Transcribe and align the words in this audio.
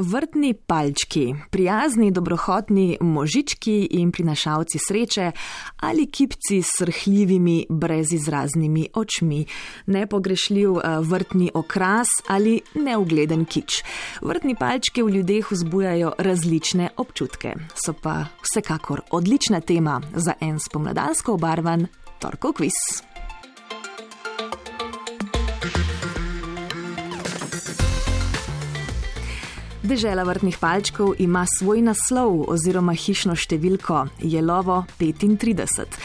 Vrtni 0.00 0.54
palčki, 0.54 1.34
prijazni, 1.50 2.10
dobrohotni 2.10 2.96
možički 3.00 3.88
in 3.90 4.12
prinašalci 4.12 4.78
sreče 4.88 5.30
ali 5.76 6.06
kipci 6.06 6.62
s 6.62 6.68
srhljivimi, 6.78 7.66
brezizraznimi 7.68 8.88
očmi, 8.94 9.46
nepogrešljiv 9.86 10.70
eh, 10.70 10.98
vrtni 11.00 11.50
okras 11.54 12.08
ali 12.26 12.60
neugleden 12.74 13.44
kič. 13.44 13.82
Vrtni 14.22 14.54
palčki 14.54 15.02
v 15.02 15.10
ljudeh 15.10 15.52
vzbujajo 15.52 16.12
različne 16.18 16.88
občutke, 16.96 17.52
so 17.74 17.92
pa 17.92 18.24
vsekakor 18.42 19.00
odlična 19.10 19.60
tema 19.60 20.00
za 20.14 20.34
en 20.40 20.58
spomladansko 20.58 21.34
obarvan 21.34 21.86
torkov 22.18 22.52
kviz. 22.52 23.09
Dežela 29.90 30.22
vrtnih 30.22 30.54
palčkov 30.54 31.16
ima 31.18 31.40
svoj 31.58 31.80
naslov 31.82 32.44
oziroma 32.52 32.92
hišno 32.94 33.34
številko 33.34 34.04
Jelovo 34.22 34.84
35. 35.00 35.96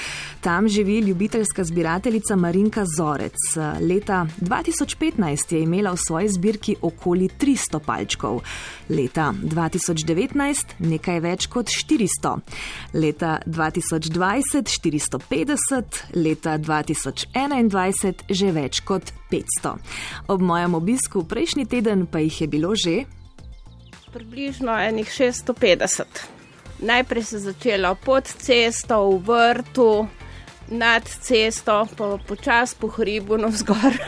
Tam 0.41 0.65
živi 0.65 0.95
ljubiteljska 1.05 1.61
zbirateljica 1.69 2.33
Marinka 2.35 2.81
Zorec. 2.89 3.37
Leta 3.85 4.23
2015 4.41 5.53
je 5.53 5.61
imela 5.61 5.91
v 5.93 6.01
svoji 6.01 6.31
zbirki 6.33 6.75
okoli 6.81 7.29
300 7.29 7.79
palčkov, 7.85 8.39
leta 8.89 9.27
2019 9.37 10.79
nekaj 10.81 11.21
več 11.21 11.45
kot 11.53 11.69
400, 11.69 12.31
leta 12.97 13.35
2020 13.45 14.65
450, 14.81 15.99
leta 16.17 16.57
2021 16.57 18.25
že 18.33 18.49
več 18.49 18.81
kot 18.81 19.13
500. 19.29 19.75
Ob 20.33 20.41
mojem 20.41 20.73
obisku 20.73 21.21
prejšnji 21.21 21.67
teden 21.69 22.07
pa 22.09 22.25
jih 22.25 22.41
je 22.41 22.49
bilo 22.49 22.73
že 22.73 23.05
približno 24.15 24.71
enih 24.79 25.07
650. 25.07 26.03
Najprej 26.79 27.23
se 27.23 27.35
je 27.35 27.39
začelo 27.39 27.95
pod 27.95 28.23
cesto, 28.23 29.09
v 29.09 29.19
vrtu, 29.27 30.07
nad 30.71 31.03
cesto, 31.03 31.87
pa 31.97 32.17
počas 32.27 32.73
po 32.73 32.87
hribu 32.87 33.37
navzgor. 33.37 33.99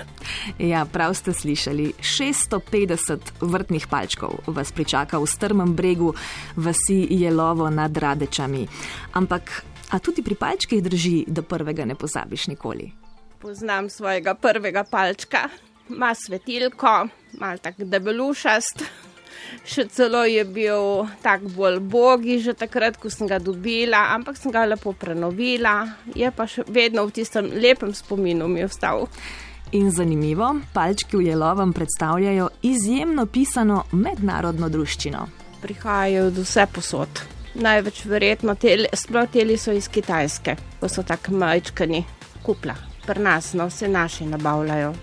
Ja, 0.59 0.85
prav 0.85 1.13
ste 1.15 1.33
slišali, 1.33 1.93
650 1.99 3.19
vrtnih 3.41 3.87
palčkov 3.87 4.47
vas 4.47 4.71
pričaka 4.71 5.19
v 5.19 5.27
strmem 5.27 5.75
bregu 5.75 6.13
vasi 6.55 7.07
Jelovo 7.09 7.69
nad 7.69 7.97
Radečami. 7.97 8.67
Ampak, 9.13 9.63
a 9.91 9.99
tudi 9.99 10.23
pri 10.23 10.35
palčkih 10.35 10.83
drži, 10.83 11.25
da 11.27 11.41
prvega 11.41 11.85
ne 11.85 11.95
pozabiš 11.95 12.47
nikoli? 12.47 12.91
Poznam 13.39 13.89
svojega 13.89 14.35
prvega 14.35 14.83
palčka, 14.83 15.49
ima 15.89 16.15
svetilko, 16.15 17.07
malo 17.39 17.57
tako 17.57 17.83
debelušast 17.83 18.83
še 19.65 19.87
celo 19.91 20.23
je 20.27 20.43
bil 20.45 21.07
tako 21.23 21.49
bolj 21.55 21.79
bogi, 21.79 22.39
že 22.39 22.53
takrat, 22.57 22.97
ko 22.97 23.09
sem 23.09 23.27
ga 23.27 23.39
dobila, 23.39 24.13
ampak 24.15 24.37
sem 24.37 24.51
ga 24.51 24.65
lepo 24.65 24.93
prenovila, 24.93 25.97
je 26.15 26.31
pa 26.31 26.47
še 26.47 26.65
vedno 26.67 27.05
v 27.07 27.15
tistem 27.19 27.51
lepem 27.53 27.93
spominu 27.93 28.47
mi 28.47 28.63
ostal. 28.63 29.07
In 29.71 29.91
zanimivo, 29.91 30.55
palčki 30.73 31.17
v 31.17 31.27
Jelovem 31.27 31.73
predstavljajo 31.73 32.49
izjemno 32.63 33.25
pisano 33.25 33.83
mednarodno 33.91 34.69
druščino. 34.69 35.25
Prihajajo 35.61 36.27
od 36.29 36.37
vse 36.39 36.67
posod. 36.71 37.23
Največ 37.57 38.05
verjetno, 38.05 38.55
sploh 38.93 39.27
teli 39.33 39.57
so 39.57 39.73
iz 39.75 39.89
Kitajske, 39.89 40.55
ko 40.79 40.87
so 40.87 41.03
tako 41.03 41.33
majčkani, 41.41 42.03
kupla. 42.45 42.77
Pri 43.07 43.23
nas 43.23 43.53
no, 43.53 43.67
vse 43.67 43.89
naši 43.91 44.29
nabavljajo. 44.29 44.93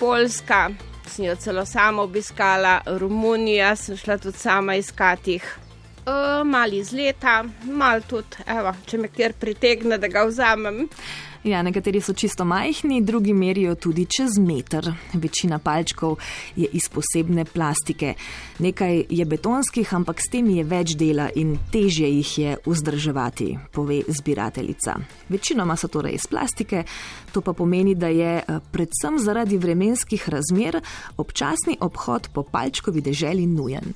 Poljska, 0.00 0.70
sem 1.08 1.26
jo 1.26 1.36
celo 1.36 1.64
sama 1.66 2.02
obiskala, 2.02 2.80
Romunija 2.86 3.74
sem 3.76 3.96
šla 3.96 4.18
tudi 4.18 4.38
sama 4.38 4.76
iskati. 4.76 5.40
Uh, 6.06 6.44
mali 6.46 6.78
iz 6.78 6.92
leta, 6.92 7.40
mal 7.64 8.02
tudi, 8.06 8.44
evo, 8.46 8.70
če 8.86 8.98
me 9.02 9.08
kjer 9.10 9.34
pritegne, 9.40 9.98
da 9.98 10.08
ga 10.08 10.22
vzamem. 10.28 10.84
Ja, 11.46 11.60
nekateri 11.62 12.00
so 12.02 12.10
čisto 12.12 12.44
majhni, 12.44 13.02
drugi 13.02 13.32
merijo 13.32 13.74
tudi 13.74 14.06
čez 14.10 14.38
meter. 14.38 14.88
Večina 15.12 15.58
palčkov 15.58 16.16
je 16.56 16.66
iz 16.72 16.88
posebne 16.88 17.44
plastike. 17.44 18.14
Nekaj 18.58 19.04
je 19.10 19.24
betonskih, 19.24 19.94
ampak 19.94 20.18
s 20.20 20.32
tem 20.32 20.48
je 20.50 20.64
več 20.66 20.96
dela 20.98 21.28
in 21.38 21.52
težje 21.70 22.08
jih 22.10 22.32
je 22.38 22.56
vzdrževati, 22.66 23.46
pove 23.72 24.00
zbirateljica. 24.08 24.96
Večinoma 25.28 25.76
so 25.78 25.86
torej 25.86 26.16
iz 26.18 26.26
plastike, 26.26 26.82
to 27.32 27.40
pa 27.46 27.54
pomeni, 27.54 27.94
da 27.94 28.10
je 28.10 28.32
eh, 28.42 28.58
predvsem 28.72 29.20
zaradi 29.22 29.58
vremenskih 29.58 30.28
razmer 30.28 30.80
občasni 31.16 31.76
obhod 31.80 32.26
po 32.34 32.42
palčkovi 32.42 33.00
deželi 33.00 33.46
nujen. 33.46 33.94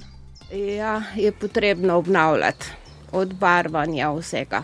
Ja, 0.55 1.03
je 1.17 1.33
potrebno 1.33 1.99
obnavljati 1.99 2.71
od 3.13 3.35
barvanja 3.35 4.13
vsega 4.15 4.63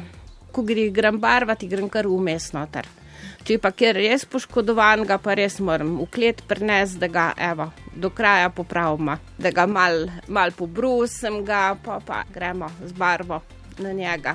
ko 0.52 0.62
gre 0.66 0.88
grem 0.90 1.20
barvati, 1.20 1.68
grem 1.68 1.88
kar 1.88 2.08
vmes 2.10 2.52
noter. 2.56 2.88
Če 3.46 3.60
pa 3.62 3.70
kjer 3.70 3.94
res 3.94 4.24
poškodovan, 4.26 5.04
ga 5.06 5.20
pa 5.22 5.36
res 5.38 5.60
moram 5.62 5.94
v 6.00 6.08
klet 6.10 6.40
prenesti, 6.50 6.98
da 6.98 7.06
ga 7.06 7.26
evo, 7.38 7.68
do 7.94 8.10
kraja 8.10 8.48
popravimo, 8.50 9.14
da 9.38 9.52
ga 9.54 9.68
mal, 9.70 10.08
mal 10.26 10.50
pobrusem, 10.50 11.44
ga 11.46 11.76
pa, 11.78 12.00
pa 12.02 12.24
gremo 12.32 12.72
z 12.82 12.90
barvo 12.98 13.42
na 13.78 13.92
njega. 13.94 14.34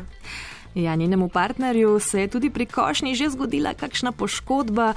Ja, 0.75 0.95
njenemu 0.95 1.27
partnerju 1.29 1.99
se 1.99 2.21
je 2.21 2.27
tudi 2.27 2.49
pri 2.49 2.65
košnji 2.65 3.15
že 3.15 3.29
zgodila 3.29 3.73
kakšna 3.73 4.11
poškodba. 4.11 4.93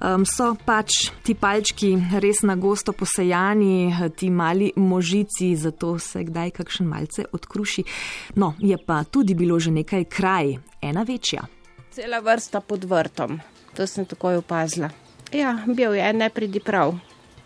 Um, 0.00 0.24
so 0.26 0.54
pač 0.64 1.12
ti 1.22 1.34
palčki 1.34 1.92
res 2.20 2.40
na 2.42 2.56
gosto 2.56 2.92
posejani, 2.92 3.92
ti 4.16 4.30
mali 4.30 4.72
možici, 4.76 5.56
zato 5.56 5.98
se 5.98 6.24
kdaj 6.24 6.50
kakšen 6.50 6.86
malce 6.86 7.24
odkruši. 7.32 7.84
No, 8.34 8.54
je 8.58 8.78
pa 8.86 9.04
tudi 9.04 9.34
bilo 9.34 9.60
že 9.60 9.70
nekaj 9.70 10.04
kraj, 10.04 10.56
ena 10.82 11.02
večja. 11.02 11.44
Cela 11.90 12.20
vrsta 12.20 12.60
pod 12.60 12.84
vrtom, 12.84 13.40
to 13.76 13.86
sem 13.86 14.06
takoj 14.06 14.40
opazila. 14.40 14.88
Ja, 15.32 15.58
bil 15.66 15.94
je 15.94 16.12
nepridiprav, 16.12 16.96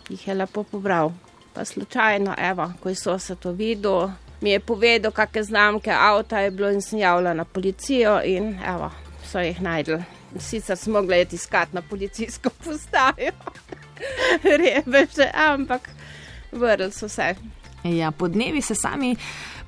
jih 0.09 0.29
je 0.29 0.35
lepo 0.35 0.63
pobral. 0.63 1.13
Pa 1.55 1.65
slučajno, 1.65 2.35
evo, 2.39 2.73
ko 2.83 2.95
so 2.95 3.19
se 3.19 3.37
to 3.37 3.53
videli 3.53 4.11
mi 4.45 4.51
je 4.51 4.61
povedal, 4.61 5.13
kakšne 5.13 5.43
znamke 5.43 5.91
avta 5.91 6.45
je 6.45 6.51
bilo 6.51 6.69
in 6.69 6.83
sem 6.85 6.99
javila 6.99 7.33
na 7.35 7.45
policijo 7.45 8.21
in 8.25 8.59
evo, 8.61 8.91
so 9.25 9.41
jih 9.41 9.61
najdel. 9.63 10.03
Sicer 10.39 10.77
smo 10.77 11.01
mogli 11.01 11.27
iskati 11.33 11.75
na 11.75 11.83
policijsko 11.83 12.51
postajo, 12.65 13.33
rebeže, 14.45 15.31
ampak 15.35 15.89
vrl 16.53 16.91
so 16.91 17.09
se. 17.09 17.35
Ja, 17.85 18.11
po 18.11 18.29
dnevi 18.29 18.61
se 18.61 18.75
sami. 18.75 19.17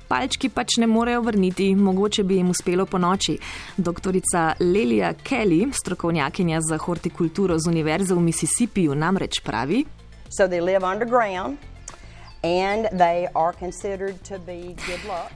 Palčki 0.08 0.48
pač 0.48 0.76
ne 0.78 0.86
morejo 0.86 1.22
vrniti, 1.22 1.74
mogoče 1.74 2.22
bi 2.22 2.36
jim 2.36 2.50
uspelo 2.50 2.86
po 2.86 2.98
noči. 2.98 3.38
Doktorica 3.76 4.52
Lelija 4.60 5.14
Kelly, 5.14 5.72
strokovnjakinja 5.72 6.60
za 6.60 6.78
hortikulturo 6.78 7.58
z 7.58 7.68
Univerze 7.68 8.14
v 8.14 8.20
Mississippiju, 8.20 8.94
namreč 8.94 9.40
pravi: 9.40 9.84
So 10.28 10.46
they 10.46 10.60
live 10.60 10.86
underground. 10.86 11.75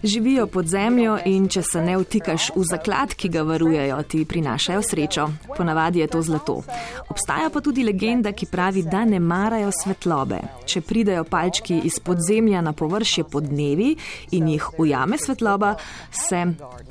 Živijo 0.02 0.46
pod 0.46 0.66
zemljo 0.66 1.18
in 1.24 1.48
če 1.48 1.62
se 1.62 1.82
ne 1.82 1.96
vtikaš 1.98 2.50
v 2.56 2.64
zaklad, 2.70 3.14
ki 3.14 3.28
ga 3.28 3.42
varujejo, 3.42 4.02
ti 4.02 4.24
prinašajo 4.24 4.82
srečo. 4.82 5.28
Ponavadi 5.56 5.98
je 5.98 6.06
to 6.06 6.22
zlato. 6.22 6.62
Obstaja 7.08 7.50
pa 7.50 7.60
tudi 7.60 7.84
legenda, 7.84 8.32
ki 8.32 8.46
pravi, 8.46 8.82
da 8.82 9.04
ne 9.04 9.20
marajo 9.20 9.72
svetlobe. 9.82 10.40
Če 10.66 10.80
pridejo 10.80 11.24
palčki 11.24 11.80
iz 11.84 11.98
podzemlja 12.04 12.60
na 12.60 12.72
površje 12.72 13.24
pod 13.24 13.48
dnevi 13.50 13.96
in 14.30 14.48
jih 14.48 14.70
ujame 14.78 15.18
svetloba, 15.18 15.74
se 16.12 16.46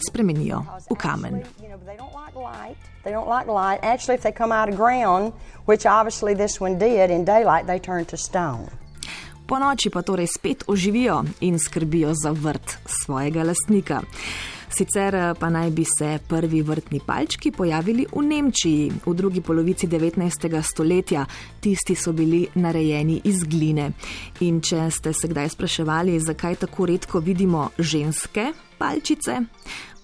spremenijo 0.09 0.63
v 0.89 0.95
kamen. 0.95 1.41
They 3.03 3.13
don't 3.13 3.29
like 3.29 3.47
light. 3.47 3.79
Actually, 3.81 4.15
if 4.15 4.23
they 4.23 4.33
come 4.33 4.51
out 4.51 4.69
of 4.69 4.75
ground, 4.75 5.33
which 5.65 5.85
obviously 5.85 6.35
this 6.35 6.59
one 6.59 6.77
did 6.77 7.09
in 7.09 7.23
daylight, 7.23 7.65
they 7.65 7.79
turn 7.79 8.05
to 8.05 8.17
stone 8.17 8.67
po 9.49 9.57
noči 9.59 9.89
pa 9.89 10.05
torej 10.05 10.27
spet 10.29 10.63
oživijo 10.67 11.23
in 11.41 11.59
skrbijo 11.59 12.13
za 12.13 12.31
vrt 12.31 12.77
svojega 12.85 13.43
lastnika. 13.43 14.01
Sicer 14.69 15.15
eh, 15.15 15.33
pa 15.39 15.49
naj 15.49 15.71
bi 15.71 15.85
se 15.85 16.19
prvi 16.27 16.61
vrtni 16.61 16.99
palčki 17.05 17.51
pojavili 17.51 18.05
v 18.11 18.21
Nemčiji 18.21 18.91
v 19.05 19.13
drugi 19.13 19.41
polovici 19.41 19.87
19. 19.87 20.61
stoletja. 20.61 21.25
Tisti 21.59 21.95
so 21.95 22.13
bili 22.13 22.47
narejeni 22.55 23.21
iz 23.23 23.43
gline. 23.43 23.91
In 24.39 24.61
če 24.61 24.89
ste 24.91 25.13
se 25.13 25.27
kdaj 25.27 25.49
spraševali, 25.49 26.19
zakaj 26.19 26.55
tako 26.55 26.85
redko 26.85 27.19
vidimo 27.19 27.69
ženske 27.77 28.51
palčice, 28.77 29.41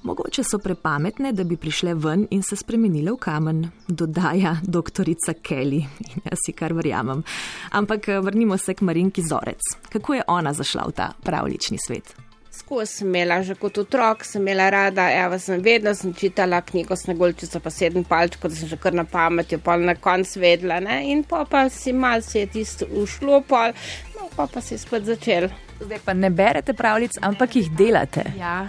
Mogoče 0.06 0.44
so 0.44 0.60
prepametne, 0.62 1.32
da 1.34 1.44
bi 1.44 1.58
prišle 1.58 1.94
ven 1.94 2.28
in 2.32 2.44
se 2.44 2.56
spremenile 2.56 3.12
v 3.12 3.18
kamen, 3.18 3.64
dodaja 3.88 4.58
doktorica 4.64 5.34
Kelly. 5.34 5.82
In 6.12 6.22
jaz 6.30 6.46
si 6.46 6.54
kar 6.54 6.74
verjamem. 6.78 7.24
Ampak 7.72 8.10
eh, 8.10 8.20
vrnimo 8.20 8.58
se 8.58 8.74
k 8.74 8.82
Marinki 8.82 9.24
Zorec. 9.30 9.74
Kako 9.90 10.14
je 10.14 10.22
ona 10.28 10.54
zašla 10.54 10.86
v 10.88 10.92
ta 10.92 11.10
pravlični 11.24 11.78
svet? 11.88 12.25
Skozi 12.56 13.02
sem 13.02 13.08
imela 13.08 13.42
že 13.44 13.56
kot 13.60 13.78
otrok, 13.84 14.24
sem 14.24 14.42
imela 14.42 14.70
rada, 14.72 15.10
evo 15.12 15.40
sem 15.40 15.62
vedno 15.62 15.94
sem 15.96 16.14
čitala 16.14 16.62
knjigo 16.62 16.96
Snegolčica 16.96 17.60
pa 17.60 17.74
sedem 17.74 18.04
palčkov, 18.08 18.52
da 18.52 18.56
sem 18.56 18.72
že 18.72 18.80
kar 18.80 18.96
na 18.96 19.04
pamet, 19.04 19.52
jo 19.52 19.60
pa 19.60 19.76
na 19.78 19.96
konc 19.96 20.38
vedla, 20.40 20.80
ne? 20.80 21.02
in 21.12 21.24
pa 21.24 21.44
pa 21.46 21.68
si 21.70 21.94
mal 21.94 22.24
se 22.24 22.46
je 22.46 22.48
tisto 22.58 22.88
ušlo, 22.92 23.42
pol, 23.50 23.76
no 24.16 24.30
pa 24.36 24.48
pa 24.48 24.64
si 24.64 24.78
spet 24.80 25.04
začel 25.04 25.52
Zdaj 25.80 26.00
pa 26.06 26.14
ne 26.14 26.30
berete 26.30 26.74
pravljic, 26.74 27.18
ampak 27.22 27.56
jih 27.56 27.72
delate. 27.76 28.24
Ja, 28.40 28.68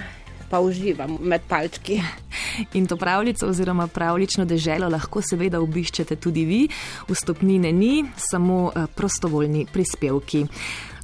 pa 0.51 0.61
uživam 0.61 1.19
med 1.21 1.43
palčki. 1.49 2.01
In 2.75 2.87
to 2.87 2.97
pravljico 2.97 3.47
oziroma 3.47 3.87
pravlično 3.87 4.45
deželo 4.45 4.89
lahko 4.89 5.23
seveda 5.23 5.61
obiščete 5.61 6.17
tudi 6.17 6.45
vi. 6.45 6.61
Vstopnine 7.09 7.73
ni, 7.73 8.05
samo 8.17 8.71
eh, 8.71 8.87
prostovoljni 8.95 9.67
prispevki. 9.73 10.47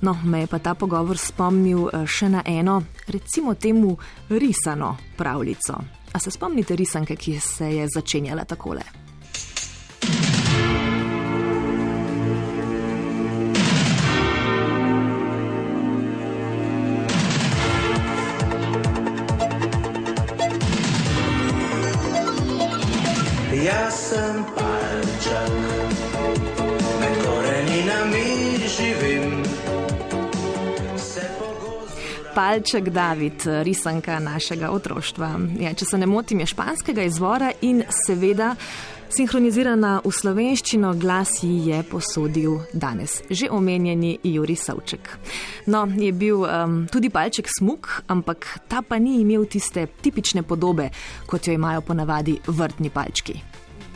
No, 0.03 0.17
me 0.25 0.41
je 0.41 0.47
pa 0.47 0.59
ta 0.59 0.75
pogovor 0.75 1.19
spomnil 1.19 1.89
eh, 1.89 2.07
še 2.07 2.29
na 2.29 2.43
eno, 2.47 2.83
recimo 3.09 3.55
temu 3.55 3.97
risano 4.29 4.97
pravljico. 5.17 5.79
A 6.13 6.19
se 6.19 6.31
spomnite 6.31 6.77
risanke, 6.77 7.17
ki 7.17 7.39
se 7.41 7.71
je 7.77 7.89
začenjala 7.95 8.45
takole? 8.45 9.12
Jaz 23.63 23.95
sem 23.95 24.45
palček, 24.55 25.53
med 27.01 27.15
koreninami 27.25 28.59
živim. 28.77 29.43
Palček 32.35 32.89
David, 32.89 33.43
risanka 33.63 34.19
našega 34.19 34.71
otroštva. 34.71 35.31
Ja, 35.61 35.75
če 35.75 35.85
se 35.85 35.99
ne 35.99 36.07
motim, 36.07 36.41
je 36.41 36.47
španskega 36.47 37.05
izvora 37.07 37.53
in 37.61 37.85
seveda 38.07 38.57
sinhronizirana 39.13 40.01
v 40.05 40.11
slovenščino 40.15 40.95
glas 40.97 41.43
ji 41.43 41.69
je 41.69 41.83
posodil 41.85 42.55
danes 42.73 43.19
že 43.31 43.51
omenjeni 43.51 44.19
Juri 44.25 44.57
Savček. 44.57 45.11
No, 45.67 45.85
je 45.87 46.13
bil 46.13 46.43
um, 46.43 46.87
tudi 46.93 47.11
palček 47.13 47.49
smuk, 47.59 47.89
ampak 48.09 48.47
ta 48.69 48.83
pa 48.83 48.99
ni 48.99 49.21
imel 49.21 49.45
tiste 49.47 49.87
tipične 50.03 50.43
podobe, 50.43 50.89
kot 51.27 51.47
jo 51.47 51.53
imajo 51.53 51.81
ponavadi 51.81 52.39
vrtni 52.47 52.91
palčki. 52.91 53.37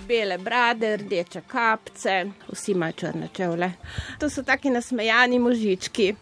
Bele 0.08 0.38
brade, 0.38 0.96
rdeče 0.96 1.42
kapce, 1.48 2.16
vsi 2.52 2.72
imajo 2.72 2.92
črne 2.92 3.28
čevlje. 3.32 3.72
To 4.20 4.30
so 4.30 4.42
taki 4.42 4.70
nasmejani 4.70 5.38
možički. 5.38 6.14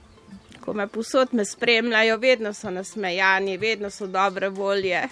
Ko 0.61 0.73
me 0.73 0.87
posod 0.89 1.35
me 1.35 1.45
spremljajo, 1.45 2.17
vedno 2.19 2.55
so 2.55 2.71
nasmejani, 2.71 3.59
vedno 3.59 3.91
so 3.91 4.07
dobre 4.07 4.49
volje, 4.49 5.03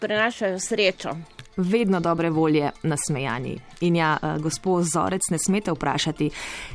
prenašajo 0.00 0.60
srečo. 0.60 1.16
Vedno 1.56 2.00
dobre 2.00 2.30
volje 2.30 2.70
nasmejani. 2.82 3.58
In 3.80 3.96
ja, 3.96 4.18
eh, 4.22 4.38
gospod 4.38 4.84
Zorec, 4.84 5.30
ne 5.30 5.38
smete 5.38 5.72
vprašati, 5.72 6.30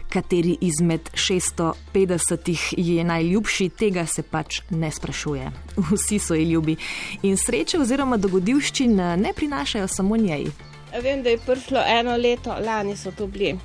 kateri 0.09 0.57
izmed 0.62 1.09
650 1.13 2.74
je 2.77 3.03
najljubši, 3.03 3.69
tega 3.69 4.06
se 4.06 4.24
pač 4.24 4.62
ne 4.69 4.91
sprašuje. 4.91 5.51
Vsi 5.91 6.19
so 6.19 6.33
ji 6.33 6.50
ljubi. 6.50 6.75
In 7.24 7.38
sreče 7.38 7.79
oziroma 7.79 8.18
dogodivščin 8.18 9.00
eh, 9.00 9.18
ne 9.18 9.33
prinašajo 9.33 9.88
samo 9.88 10.18
njej. 10.18 10.47
Vem, 11.03 11.23
da 11.23 11.30
je 11.30 11.38
prišlo 11.38 11.80
eno 11.88 12.18
leto, 12.18 12.56
lani 12.65 12.95
so 12.97 13.12
to 13.12 13.27
bili, 13.27 13.57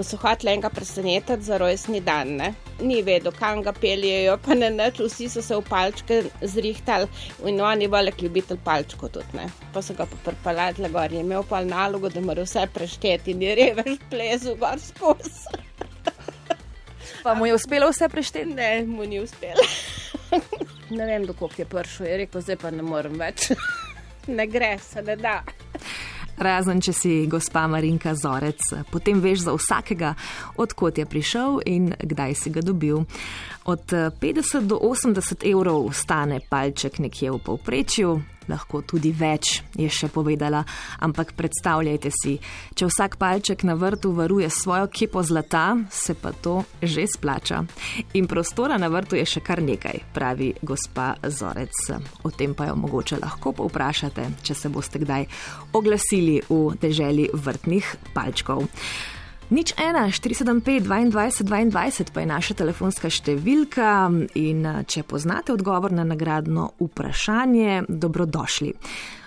ko 0.00 0.04
so 0.08 0.16
hoteli 0.16 0.54
enega 0.54 0.70
presenetiti 0.72 1.44
za 1.44 1.58
rojstni 1.60 2.00
dan. 2.00 2.30
Ne? 2.40 2.54
Ni 2.80 3.02
vedel, 3.04 3.34
kam 3.36 3.60
ga 3.62 3.74
peljejo, 3.76 4.38
pa 4.40 4.56
ne 4.56 4.70
nič, 4.72 5.02
vsi 5.04 5.28
so 5.28 5.42
se 5.44 5.58
v 5.58 5.64
palčke 5.68 6.22
zrihtali 6.40 7.08
in 7.44 7.60
on 7.60 7.82
je 7.84 7.88
velik 7.92 8.22
ljubitelj 8.24 8.62
palčko 8.64 9.10
tudi. 9.12 9.36
Ne? 9.36 9.50
Pa 9.74 9.82
so 9.84 9.94
ga 9.98 10.08
pa 10.08 10.22
prpalali 10.30 10.88
gor, 10.88 11.12
je 11.12 11.20
imel 11.20 11.44
pa 11.44 11.60
nalogo, 11.64 12.08
da 12.08 12.24
mora 12.24 12.48
vse 12.48 12.64
prešteti 12.72 13.36
in 13.36 13.44
je 13.44 13.54
revež 13.60 14.00
plezu 14.10 14.56
gor 14.56 14.80
skozi. 14.80 15.60
Pa 17.24 17.34
mu 17.36 17.44
je 17.44 17.52
uspelo 17.52 17.90
vse 17.90 18.08
prešteti? 18.08 18.54
Ne, 18.56 18.84
mu 18.88 19.04
ni 19.04 19.18
uspelo. 19.20 19.66
ne 20.96 21.06
vem, 21.06 21.26
dokop 21.28 21.52
je 21.58 21.66
prišel, 21.68 22.06
je 22.06 22.16
rekel, 22.22 22.40
zdaj 22.40 22.56
pa 22.62 22.70
ne 22.72 22.86
morem 22.86 23.20
več. 23.20 23.50
ne 24.38 24.46
gre, 24.48 24.78
se 24.80 25.04
ne 25.04 25.20
da. 25.20 25.42
Razen, 26.40 26.80
če 26.80 26.92
si 26.96 27.12
gospa 27.28 27.66
Marinka 27.68 28.14
Zorec, 28.16 28.64
potem 28.88 29.20
veš 29.20 29.44
za 29.44 29.52
vsakega, 29.52 30.14
odkot 30.56 30.96
je 30.96 31.04
prišel 31.04 31.60
in 31.68 31.92
kdaj 31.92 32.32
si 32.34 32.48
ga 32.54 32.64
dobil. 32.64 33.04
Od 33.68 33.84
50 33.92 34.64
do 34.64 34.80
80 34.80 35.44
evrov 35.44 35.92
stane 35.92 36.40
palček 36.40 36.96
nekje 36.98 37.36
v 37.36 37.42
povprečju, 37.44 38.14
lahko 38.50 38.82
tudi 38.82 39.12
več, 39.14 39.60
je 39.78 39.88
še 39.88 40.10
povedala. 40.12 40.64
Ampak 41.06 41.32
predstavljajte 41.38 42.10
si, 42.14 42.36
če 42.74 42.88
vsak 42.90 43.16
palček 43.20 43.64
na 43.68 43.76
vrtu 43.78 44.12
varuje 44.16 44.50
svojo 44.50 44.90
kepo 44.92 45.22
zlata, 45.22 45.76
se 45.90 46.14
pa 46.18 46.32
to 46.32 46.60
že 46.82 47.06
splača. 47.06 47.62
In 48.18 48.26
prostora 48.26 48.78
na 48.78 48.90
vrtu 48.90 49.16
je 49.20 49.26
še 49.26 49.44
kar 49.46 49.62
nekaj, 49.62 50.02
pravi 50.14 50.52
gospa 50.62 51.14
Zorec. 51.22 51.76
O 52.26 52.34
tem 52.34 52.54
pa 52.54 52.68
jo 52.70 52.76
mogoče 52.80 53.20
lahko 53.22 53.54
povprašate, 53.62 54.26
če 54.42 54.54
se 54.54 54.72
boste 54.72 55.00
kdaj 55.02 55.28
oglasili 55.78 56.40
v 56.48 56.74
deželi 56.80 57.30
vrtnih 57.32 57.96
palčkov. 58.14 58.66
Nič 59.50 59.74
ena, 59.74 60.06
475, 60.06 60.86
22, 60.86 61.42
22 61.42 62.14
pa 62.14 62.22
je 62.22 62.26
naša 62.30 62.54
telefonska 62.54 63.08
številka 63.10 64.06
in 64.38 64.62
če 64.86 65.02
poznate 65.02 65.50
odgovor 65.50 65.90
na 65.90 66.04
nagradno 66.06 66.68
vprašanje, 66.78 67.90
dobrodošli. 67.90 68.70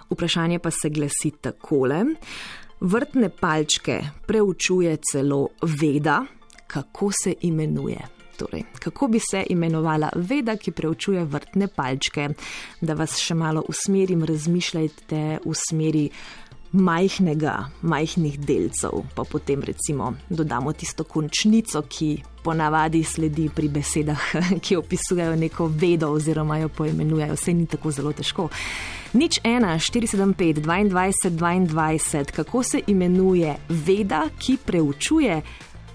Vprašanje 0.07 0.61
pa 0.63 0.71
se 0.71 0.93
glasi 0.95 1.33
takole. 1.43 2.05
Vrtne 2.79 3.33
palčke 3.35 3.99
preučuje 4.23 4.95
celo 5.11 5.49
veda, 5.59 6.21
kako 6.71 7.11
se 7.11 7.35
imenuje. 7.43 7.99
Torej, 8.39 8.63
kako 8.79 9.07
bi 9.07 9.19
se 9.19 9.43
imenovala 9.49 10.09
veda, 10.15 10.55
ki 10.55 10.71
preučuje 10.71 11.25
vrtne 11.25 11.67
palčke? 11.67 12.29
Da 12.81 12.95
vas 12.95 13.19
še 13.19 13.35
malo 13.35 13.65
usmerim, 13.67 14.23
razmišljajte 14.23 15.21
v 15.43 15.53
smeri 15.67 16.07
majhnega, 16.73 17.69
majhnih 17.81 18.39
delcev, 18.39 19.03
pa 19.15 19.23
potem 19.23 19.61
recimo 19.61 20.13
dodamo 20.29 20.73
tisto 20.73 21.03
končnico, 21.03 21.83
ki 21.89 22.23
ponavadi 22.43 23.03
sledi 23.03 23.49
pri 23.53 23.69
besedah, 23.69 24.23
ki 24.63 24.77
opisujejo 24.81 25.35
neko 25.35 25.67
vedo 25.67 26.11
oziroma 26.11 26.57
jo 26.57 26.69
poimenujejo. 26.69 27.37
Vse 27.37 27.53
ni 27.53 27.67
tako 27.69 27.91
zelo 27.91 28.13
težko. 28.13 28.49
Nič 29.13 29.39
1, 29.45 29.77
475, 29.77 30.63
22, 30.65 31.29
22, 31.37 32.31
kako 32.33 32.63
se 32.63 32.81
imenuje 32.87 33.55
veda, 33.69 34.25
ki 34.39 34.57
preučuje 34.65 35.41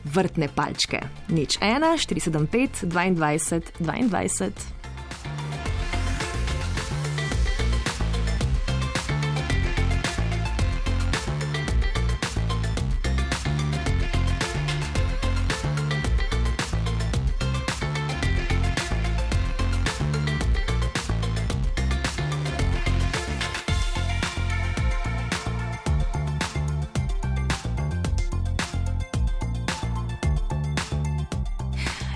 vrtne 0.04 0.48
palčke. 0.54 1.02
Nič 1.28 1.58
1, 1.58 1.98
475, 1.98 2.86
22, 2.86 3.62
22. 3.80 4.77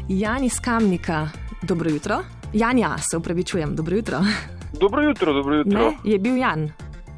Jan 0.08 0.44
iz 0.44 0.60
Kamnika, 0.60 1.28
dobro 1.62 1.90
jutro. 1.90 2.18
Janja, 2.52 2.96
se 3.10 3.16
upravičujem, 3.16 3.76
dobro 3.76 3.96
jutro. 3.96 4.18
Dobro 4.80 5.02
jutro, 5.02 5.32
dobro 5.32 5.54
jutro. 5.54 5.78
Ne, 5.80 5.96
je 6.04 6.18
bil 6.18 6.36
Jan. 6.36 6.72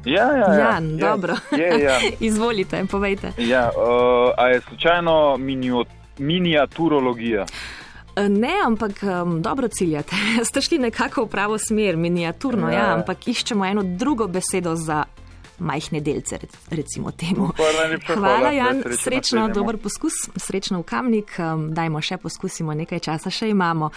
Ja, 0.05 0.23
ja, 0.23 0.53
ja. 0.53 0.53
Jan, 0.53 0.89
je, 0.89 0.97
dobro. 0.97 1.35
Je, 1.51 1.83
ja. 1.83 1.99
Izvolite, 2.19 2.85
povejte. 2.91 3.31
ja, 3.37 3.71
uh, 3.77 4.33
a 4.37 4.47
je 4.47 4.61
slučajno 4.61 5.37
minio, 5.37 5.83
miniaturologija? 6.17 7.45
Ne, 8.29 8.53
ampak 8.65 8.91
um, 9.03 9.41
dobro 9.41 9.67
ciljate. 9.67 10.15
Ste 10.49 10.61
šli 10.61 10.77
nekako 10.77 11.23
v 11.23 11.27
pravo 11.27 11.57
smer, 11.57 11.97
miniaturno, 11.97 12.69
ja. 12.69 12.73
Ja. 12.73 12.79
ja, 12.79 12.93
ampak 12.93 13.27
iščemo 13.27 13.65
eno 13.65 13.81
drugo 13.83 14.27
besedo 14.27 14.75
za 14.75 15.03
majhne 15.59 16.01
delce, 16.01 16.37
rec- 16.37 16.57
recimo 16.69 17.11
temu. 17.11 17.49
Hvala, 18.07 18.51
Jan, 18.51 18.83
srečno 18.93 19.47
dober 19.49 19.77
poskus, 19.77 20.13
srečno 20.35 20.79
v 20.79 20.83
kamnik. 20.83 21.35
Um, 21.37 21.69
dajmo 21.69 22.01
še 22.01 22.17
poskusimo, 22.17 22.73
nekaj 22.73 22.99
časa 23.01 23.29
še 23.29 23.49
imamo. 23.49 23.89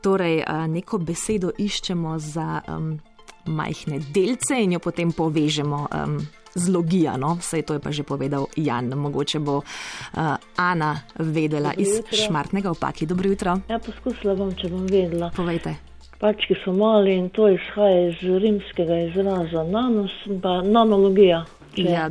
Torej, 0.00 0.42
uh, 0.42 0.66
neko 0.66 0.98
besedo 0.98 1.52
iščemo 1.52 2.18
za 2.18 2.62
um, 2.68 2.98
majhne 3.46 3.98
delce 4.08 4.58
in 4.58 4.72
jo 4.72 4.78
potem 4.80 5.12
povežemo. 5.12 5.88
Um, 5.88 6.20
Z 6.52 6.68
logijano, 6.68 7.38
vse 7.40 7.62
to 7.62 7.72
je 7.72 7.80
pa 7.80 7.88
že 7.88 8.02
povedal 8.04 8.44
Jan, 8.56 8.92
mogoče 8.92 9.40
bo 9.40 9.54
uh, 9.56 10.36
Ana 10.54 10.90
vedela 11.16 11.70
Dobro 11.70 11.80
iz 11.80 11.88
jutro. 11.96 12.16
Šmartnega 12.18 12.70
opaki. 12.70 13.06
Dobro 13.06 13.24
jutro, 13.24 13.56
Ja, 13.68 13.78
poskusila 13.78 14.34
bom, 14.34 14.52
če 14.52 14.68
bom 14.68 14.84
vedela. 14.84 15.30
povejte. 15.32 15.72
Pački 16.22 16.54
so 16.64 16.72
mali 16.72 17.16
in 17.18 17.28
to 17.34 17.48
izhaja 17.50 18.08
iz 18.08 18.20
rimskega 18.22 18.98
izraza 19.08 19.64
nanos, 19.66 20.10
pa 20.42 20.60
nanologija. 20.62 21.40
če 21.74 21.82
Ja, 21.88 22.04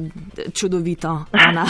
čudovito, 0.57 1.11
Ana. 1.31 1.63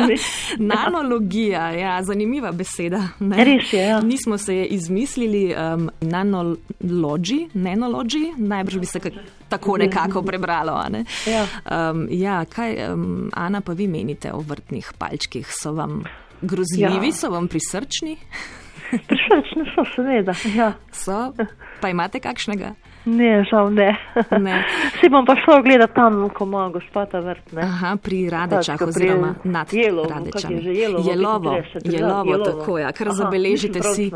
Nanologija, 0.72 1.70
ja, 1.70 2.02
zanimiva 2.02 2.52
beseda. 2.52 3.00
Ne? 3.20 3.44
Res 3.44 3.72
je, 3.72 3.80
ja. 3.80 4.00
Nismo 4.00 4.38
se 4.38 4.56
je 4.56 4.66
izmislili, 4.66 5.54
um, 5.56 5.90
nanologi, 6.00 7.48
nanologi, 7.54 8.32
najbrž 8.36 8.78
bi 8.78 8.86
se 8.86 9.00
kak, 9.00 9.12
tako 9.48 9.76
nekako 9.80 10.22
prebralo. 10.22 10.76
Ne? 10.90 11.04
Ja. 11.26 11.46
Um, 11.90 12.06
ja, 12.10 12.44
kaj, 12.44 12.76
um, 12.92 13.30
Ana, 13.32 13.60
pa 13.60 13.72
vi 13.72 13.88
menite 13.88 14.32
o 14.32 14.40
vrtnih 14.40 14.92
palčkih? 14.98 15.48
So 15.62 15.72
vam 15.72 16.02
grozljivi, 16.42 17.06
Ja. 17.06 17.12
so 17.12 17.30
vam 17.30 17.48
prisrčni? 17.48 18.16
Prišlečne 18.92 19.64
so, 19.72 19.84
seveda. 19.96 20.34
Ja. 20.56 20.72
So, 20.92 21.32
pa 21.80 21.88
imate 21.92 22.20
kakšnega? 22.20 22.74
Ne, 23.04 23.44
žal 23.50 23.70
ne. 23.70 23.98
Ne. 24.40 24.64
Si 25.00 25.08
bom 25.08 25.26
pa 25.26 25.34
šel 25.36 25.62
gledati 25.62 25.94
tam, 25.94 26.28
ko 26.30 26.44
ima 26.44 26.68
gospoda 26.68 27.18
vrt. 27.20 27.52
Ne? 27.52 27.62
Aha, 27.62 27.96
pri 27.96 28.30
Radečah 28.30 28.78
Tako, 28.78 28.92
pri 28.92 29.08
oziroma 29.08 29.34
nad 29.44 29.72
Jelovu, 29.72 30.08
Radečami. 30.10 30.64
je 30.64 30.74
Jelovo, 30.74 31.10
Jelovo, 31.10 31.50
35, 31.50 31.80
ja, 31.84 31.98
jelovo, 31.98 32.30
Jelovo. 32.30 32.44
tako 32.52 32.78
ja, 32.78 32.92
kar 32.92 33.08
Aha, 33.08 33.16
zabeležite 33.16 33.82
si. 33.82 34.10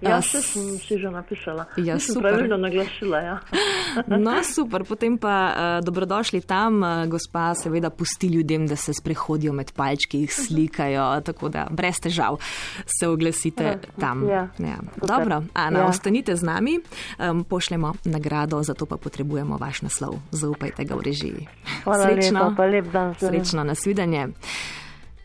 Ja, 0.00 0.18
vse 0.18 0.42
sem 0.42 0.62
si 0.78 0.94
že 0.94 1.10
napisala. 1.10 1.66
Ja, 1.76 1.94
Nisem 1.94 2.14
super. 2.14 2.30
pravilno 2.32 2.56
naglasila, 2.56 3.18
ja. 3.18 3.36
No, 4.18 4.42
super, 4.44 4.84
potem 4.84 5.18
pa 5.18 5.34
uh, 5.48 5.54
dobrodošli 5.84 6.40
tam. 6.40 6.78
Uh, 6.78 7.06
gospa 7.08 7.54
seveda 7.54 7.90
pusti 7.90 8.26
ljudem, 8.28 8.66
da 8.66 8.76
se 8.76 8.94
sprehodijo 8.94 9.52
med 9.52 9.72
palčki, 9.72 10.20
jih 10.20 10.30
slikajo, 10.32 11.20
tako 11.20 11.48
da 11.48 11.66
brez 11.70 11.98
težav 11.98 12.38
se 12.86 13.08
oglasite 13.08 13.78
tam. 13.98 14.28
ja, 14.28 14.46
Ja. 14.58 14.76
super. 14.94 15.08
Dobro, 15.08 15.42
Ana, 15.54 15.78
Ja. 15.78 15.86
ostanite 15.86 16.36
z 16.36 16.42
nami, 16.42 16.78
um, 17.20 17.44
pošljemo 17.44 17.94
nagrado, 18.04 18.27
zato 18.62 18.86
pa 18.86 18.96
potrebujemo 18.96 19.56
vaš 19.56 19.82
naslov. 19.82 20.18
Zaupajte 20.30 20.84
ga 20.84 20.94
v 20.94 21.02
režiji. 21.02 21.48
Hvala 21.84 22.04
Srečno. 22.04 22.40
lepa, 22.40 22.54
pa 22.56 22.64
lep 22.64 22.92
dan. 22.92 23.14
zdravje. 23.14 23.44
Srečno, 23.44 23.64
nasvidenje. 23.64 24.28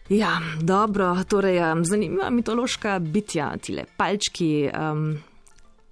Ja, 0.09 0.39
dobro, 0.61 1.15
torej 1.27 1.59
zanimiva 1.83 2.29
mitološka 2.29 2.99
bitja, 2.99 3.57
tile 3.57 3.85
palčki. 3.97 4.69
Um, 4.71 5.17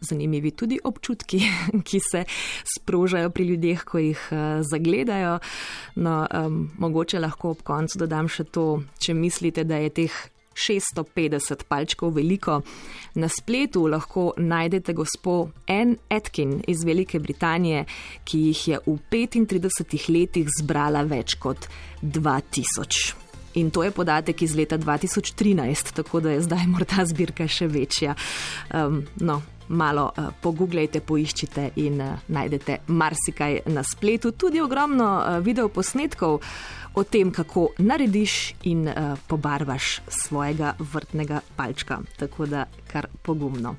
Zanimivi 0.01 0.49
tudi 0.51 0.79
občutki, 0.83 1.39
ki 1.87 1.99
se 2.01 2.23
sprožajo 2.65 3.29
pri 3.29 3.43
ljudeh, 3.43 3.83
ko 3.85 3.99
jih 4.01 4.17
uh, 4.31 4.37
zagledajo. 4.65 5.35
No, 5.95 6.27
um, 6.33 6.71
mogoče 6.77 7.19
lahko 7.19 7.51
ob 7.53 7.61
koncu 7.61 7.99
dodam 8.01 8.25
še 8.25 8.47
to, 8.49 8.81
če 8.97 9.13
mislite, 9.13 9.61
da 9.63 9.77
je 9.77 9.91
teh 10.01 10.15
650 10.69 11.65
palčkov 11.67 12.13
veliko. 12.15 12.61
Na 13.15 13.29
spletu 13.29 13.87
lahko 13.87 14.31
najdete 14.37 14.93
gospo 14.93 15.49
Anne 15.67 15.97
Atkin 16.09 16.61
iz 16.67 16.83
Velike 16.85 17.19
Britanije, 17.19 17.85
ki 18.23 18.45
jih 18.47 18.67
je 18.67 18.79
v 18.85 18.97
35 19.11 20.09
letih 20.09 20.47
zbrala 20.61 21.03
več 21.03 21.35
kot 21.35 21.67
2000. 22.01 23.21
In 23.53 23.71
to 23.71 23.83
je 23.83 23.91
podatek 23.91 24.41
iz 24.41 24.55
leta 24.55 24.77
2013, 24.77 25.91
tako 25.93 26.19
da 26.19 26.31
je 26.31 26.41
zdaj 26.41 26.67
morda 26.71 27.05
zbirka 27.05 27.47
še 27.47 27.67
večja. 27.67 28.15
Um, 28.73 29.03
no, 29.19 29.41
malo 29.71 30.11
uh, 30.11 30.29
pogooglejte, 30.41 31.01
poiščite 31.01 31.71
in 31.81 32.01
uh, 32.01 32.19
najdete 32.27 32.81
marsikaj 32.87 33.61
na 33.71 33.83
spletu, 33.87 34.31
tudi 34.31 34.61
ogromno 34.61 35.09
uh, 35.17 35.39
videoposnetkov 35.43 36.39
o 36.93 37.03
tem, 37.07 37.31
kako 37.31 37.69
narediš 37.79 38.37
in 38.67 38.87
uh, 38.87 39.15
pobarvaš 39.27 40.01
svojega 40.07 40.75
vrtnega 40.79 41.41
palčka. 41.55 42.01
Tako 42.19 42.45
da 42.45 42.65
kar 42.91 43.07
pogumno. 43.23 43.75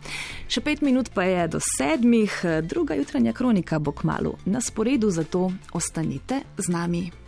Še 0.49 0.65
pet 0.65 0.81
minut 0.83 1.13
pa 1.15 1.29
je 1.29 1.49
do 1.57 1.61
sedmih, 1.77 2.41
druga 2.65 2.97
jutranja 2.97 3.37
kronika 3.37 3.79
bo 3.79 3.93
k 3.93 4.09
malu 4.09 4.39
na 4.45 4.61
sporedu, 4.65 5.11
zato 5.11 5.51
ostanite 5.77 6.43
z 6.57 6.73
nami. 6.73 7.22